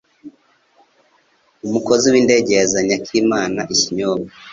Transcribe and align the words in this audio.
Umukozi 1.65 2.07
windege 2.13 2.53
yazanye 2.59 2.93
Akimana 2.99 3.61
ikinyobwa. 3.73 4.29